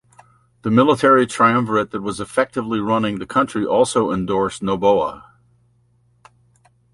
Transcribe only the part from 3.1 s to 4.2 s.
the country also